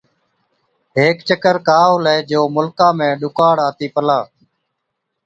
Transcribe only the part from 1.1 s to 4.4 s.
چڪر ڪا هُلَي جو مُلڪا ۾ ڏُڪاڙ آتِي پلا۔